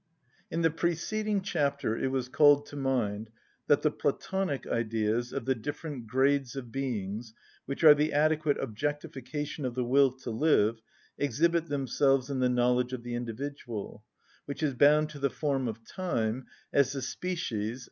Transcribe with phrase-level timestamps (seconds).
[0.49, 3.29] In the preceding chapter it was called to mind
[3.67, 7.35] that the (Platonic) Ideas of the different grades of beings,
[7.67, 10.81] which are the adequate objectification of the will to live,
[11.19, 14.03] exhibit themselves in the knowledge of the individual,
[14.45, 17.79] which is bound to the form of time, as the species, _i.